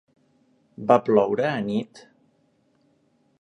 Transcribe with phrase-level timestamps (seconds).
[0.91, 2.03] ¿Va ploure anit?